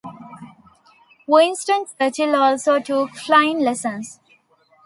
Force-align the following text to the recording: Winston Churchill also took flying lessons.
Winston 1.27 1.85
Churchill 1.99 2.35
also 2.35 2.79
took 2.79 3.11
flying 3.11 3.59
lessons. 3.59 4.19